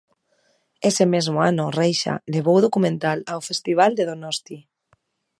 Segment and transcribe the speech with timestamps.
[0.89, 4.57] Ese mesmo ano Reixa levou o documental ao Festival de Donosti.